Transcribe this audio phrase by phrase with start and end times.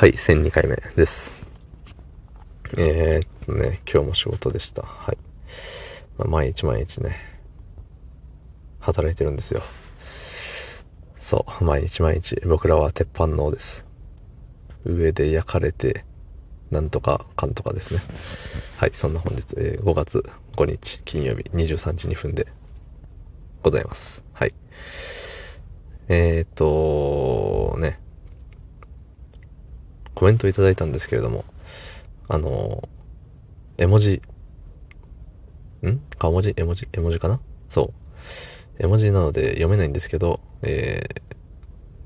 [0.00, 1.42] はい、1002回目です。
[2.78, 4.80] えー、っとね、今日も仕事でした。
[4.80, 5.18] はい。
[6.16, 7.18] まあ、毎日毎日ね、
[8.78, 9.60] 働いてるんですよ。
[11.18, 13.84] そう、毎日毎日、僕らは鉄板のです。
[14.86, 16.06] 上で焼かれて、
[16.70, 18.00] なんとかかんとかですね。
[18.78, 20.24] はい、そんな本日、えー、5月
[20.56, 22.46] 5日金曜日23時2分で
[23.62, 24.24] ございます。
[24.32, 24.54] はい。
[26.08, 28.00] えー、っと、ね、
[30.20, 31.46] コメントいただいたんですけれども、
[32.28, 32.86] あの、
[33.78, 34.20] 絵文字、
[35.82, 35.98] ん？
[36.18, 36.52] 顔文字？
[36.58, 36.86] 絵文字？
[36.92, 37.40] 絵文字かな？
[37.70, 37.94] そ
[38.78, 38.82] う。
[38.84, 41.02] 絵文字なので読めないんですけど、え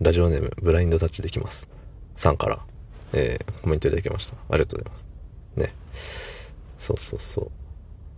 [0.00, 1.68] ー、ラジオネーム、ブラインドタッチできます。
[2.16, 2.60] さんから、
[3.12, 4.36] えー、コメントいただきました。
[4.48, 5.08] ありがとうございます。
[5.56, 5.74] ね。
[6.78, 7.44] そうそうそう。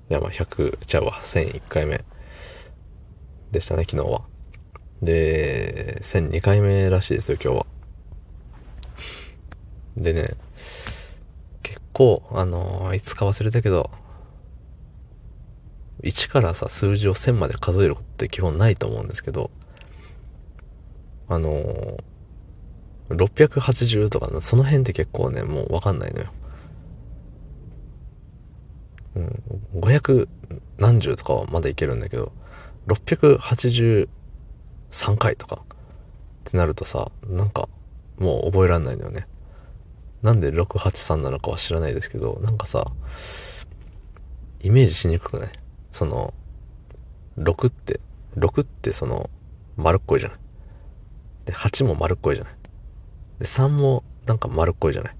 [0.09, 2.05] いや、まあ、100、ちゃうわ、1001回目
[3.51, 4.23] でしたね、昨日は。
[5.03, 7.67] で、1002回目らしいですよ、今日は。
[10.01, 10.35] でね、
[11.63, 13.91] 結構、あのー、いつか忘れたけど、
[16.03, 19.51] 1からさ、数字を1000まで数えることって基本ないと思うんですけど、
[21.29, 22.03] あのー、
[23.11, 26.31] 680とかの、その辺って結構ね、もうわかんないのよ。
[29.17, 29.43] うん、
[29.81, 30.29] 500
[30.79, 32.33] 何十とかはまだいけるんだけど、
[32.87, 34.09] 683
[35.19, 35.67] 回とかっ
[36.45, 37.69] てなるとさ、なんか
[38.19, 39.27] もう覚えらんないのよね。
[40.23, 42.93] なんで683なのかは知らないですけど、なんかさ、
[44.61, 45.51] イメージしにくくない？
[45.93, 46.35] その、
[47.39, 48.01] 6って、
[48.37, 49.31] 6ってその、
[49.77, 50.39] 丸っこいじゃない？
[51.47, 52.55] で、8も丸っこいじゃない？
[53.39, 55.17] で、3もなんか丸っこいじゃない？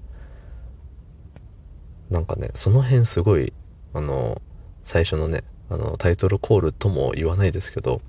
[2.11, 3.53] なんかね、その辺すごい、
[3.93, 4.41] あの、
[4.83, 8.01] 最初のね、あの、タイトルコールとも言わないですけど、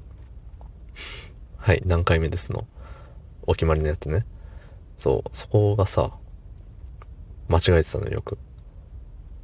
[1.57, 2.67] はい、何回目ですの、
[3.47, 4.27] お決まりのやつね。
[4.99, 6.19] そう、そこがさ、
[7.53, 8.39] 間違えてたのよく。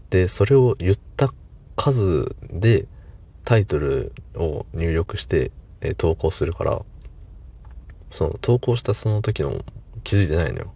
[0.08, 1.32] で、それを言った
[1.76, 2.86] 数で
[3.44, 6.82] タイトルを入力して、えー、投稿するから、
[8.10, 9.64] その投稿したその時の
[10.04, 10.72] 気づいてないのよ。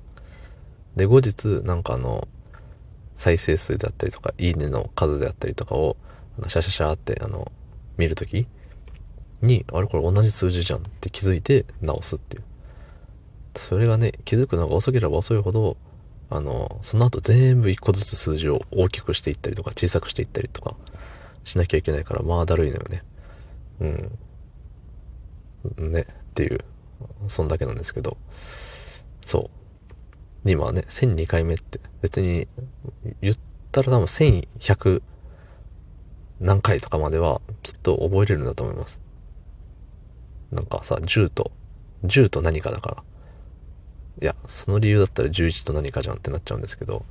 [0.96, 2.28] で、後日、なんかあの、
[3.14, 5.96] 再生数であったりとか、いいねの数であったりとかを、
[6.48, 7.50] シャシャシャって、あの、
[7.96, 8.46] 見るとき
[9.40, 12.44] に、あれこれ同じ数字じゃんって気づいて直すっていう。
[13.56, 15.76] それがね、気づくのが遅ければ遅いほど、
[16.34, 20.76] あの、その後全部一個ずつ数字を大きくしていったりとか小さくしていったりとか
[21.44, 23.02] しなきゃいけないから、まあだるいのよね。
[23.80, 24.18] うん。
[25.92, 26.04] ね、っ
[26.34, 26.64] ていう、
[27.28, 28.16] そんだけなんですけど、
[29.22, 29.50] そ
[30.44, 30.50] う。
[30.50, 32.48] 今はね、1002回目って別に
[33.20, 33.36] 言っ
[33.70, 35.02] たら多分1100
[36.40, 39.00] 何回とかまではきっと覚えれるんだと思います。
[40.50, 41.52] なんかさ、10と、
[42.04, 43.02] 10と何かだから。
[44.22, 47.04] いや、その理由だったら11と何かじゃんってなっちゃうんですけど、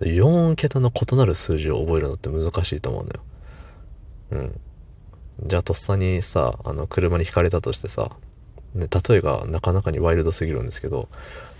[0.00, 3.20] 4桁の異なる数字を覚えるのって難しいと思うのよ。
[4.32, 4.60] うん。
[5.46, 8.10] じゃあとっさにさ、あの、車にひかれたとしてさ、
[8.74, 11.08] ね、例えがなかなかにワイルドすぎるんですけど、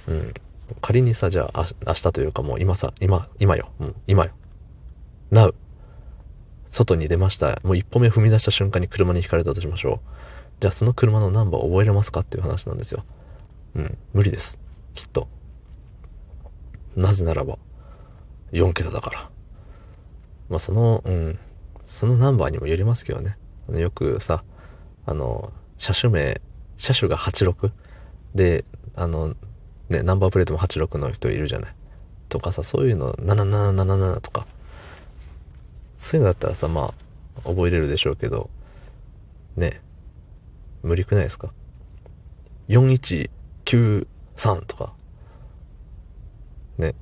[0.09, 0.35] うん。
[0.81, 3.71] 仮にさ、じゃあ、明日というかもう今さ、今、今よ。
[3.79, 4.33] うん、今よ。
[5.31, 5.55] Now。
[6.69, 7.61] 外に出ました。
[7.63, 10.09] もう一歩目踏み出した瞬間に車にひかれたとしましょう。
[10.61, 13.05] じゃあその車のナンバー覚えれますかっていう話なんですよ。
[13.79, 14.59] うん、無理です。
[14.95, 15.29] きっと。
[16.97, 17.59] なぜならば、
[18.51, 19.31] 4桁だから。
[20.49, 21.39] まあ、その、うん、
[21.87, 23.39] そのナンバーにもよりますけどね。
[23.73, 24.43] よくさ、
[25.07, 26.41] あの、車種名、
[26.77, 27.71] 車種が86
[28.35, 28.65] で、
[28.97, 29.37] あの、
[29.89, 31.75] ね、ナンバープレートも86の人いるじゃない。
[32.29, 34.47] とかさ、そういうの、7777とか。
[35.99, 36.93] そういうのだったらさ、ま
[37.37, 38.51] あ、覚えれるでしょうけど、
[39.57, 39.81] ね、
[40.83, 41.53] 無理くないですか？
[43.69, 44.07] 93
[44.67, 44.95] とか、
[46.79, 46.95] ね。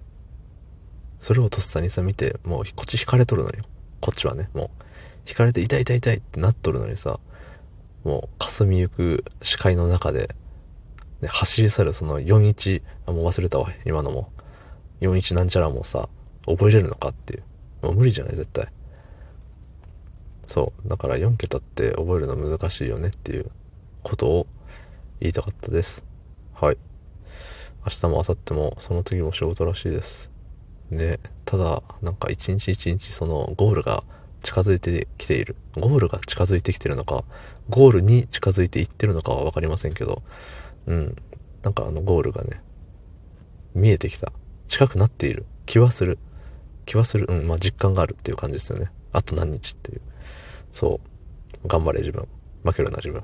[1.21, 3.63] それをとっさにさ見て、もうこっち引かれとるのよ。
[4.01, 4.83] こっちはね、もう。
[5.29, 7.21] 引かれて痛い痛い痛いってなっとるのにさ、
[8.05, 10.35] もう霞ゆく視界の中で、
[11.21, 14.33] ね、走り去るその41、あ、もう忘れたわ、今のも。
[15.01, 16.09] 41なんちゃらもさ、
[16.47, 17.43] 覚えれるのかっていう。
[17.83, 18.69] もう無理じゃない絶対。
[20.47, 20.89] そう。
[20.89, 23.51] だから4桁って覚えるの難しいよねっていう
[24.03, 24.47] ことを
[25.21, 26.16] 言いたかったです。
[26.59, 26.79] はい。
[27.85, 30.31] 明日も明後日もその次も仕事らしいです。
[30.91, 34.05] で、ただ、なんか一日一日そのゴールが
[34.43, 35.55] 近づいてきている。
[35.75, 37.25] ゴールが近づいてきてるのか、
[37.69, 40.23] ゴールに近づいていってるのかは分かりませんけど、
[40.87, 41.17] うん。
[41.63, 42.63] なんかあのゴールがね、
[43.75, 44.33] 見えてきた。
[44.67, 46.19] 近くなっている気はする。
[46.87, 47.27] 気はする。
[47.29, 48.91] うん、まあ実感があるっていう感じですよね。
[49.13, 50.01] あと何日っていう。
[50.71, 51.01] そ
[51.63, 51.69] う。
[51.69, 52.27] 頑張れ自分。
[52.65, 53.23] 負けるな自分。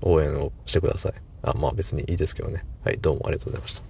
[0.00, 1.29] 応援をしてください。
[1.42, 2.64] あ、まあ別にいいですけどね。
[2.84, 3.89] はい、どうもありがとうございました。